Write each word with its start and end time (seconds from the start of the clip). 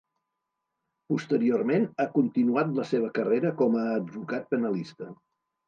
Posteriorment 1.13 1.85
ha 1.99 2.07
continuat 2.17 2.73
la 2.81 2.87
seva 2.95 3.13
carrera 3.21 3.55
com 3.63 3.79
a 3.85 3.87
advocat 4.01 4.51
penalista. 4.57 5.15